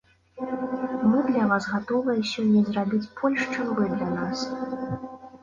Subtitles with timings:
[1.11, 4.39] Мы для вас гатовыя сёння зрабіць больш, чым вы для нас.